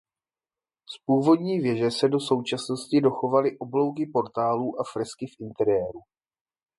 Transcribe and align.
Z 0.95 1.05
původní 1.05 1.59
věže 1.59 1.91
se 1.91 2.07
do 2.07 2.19
současnosti 2.19 3.01
dochovaly 3.01 3.57
oblouky 3.59 4.05
portálů 4.13 4.81
a 4.81 4.83
fresky 4.93 5.25
v 5.27 5.39
interiéru. 5.39 6.01